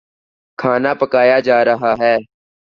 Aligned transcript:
کھانا 0.59 0.91
پکایا 0.99 1.37
جا 1.47 1.57
رہا 1.65 1.91
ہے 2.01 2.15